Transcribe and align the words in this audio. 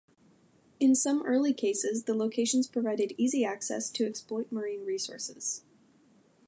In 0.79 0.95
some 0.95 1.21
early 1.27 1.53
cases 1.53 2.05
the 2.05 2.15
locations 2.15 2.65
provided 2.67 3.13
easy 3.19 3.45
access 3.45 3.87
to 3.91 4.07
exploit 4.07 4.51
marine 4.51 4.83
resources. 4.83 5.61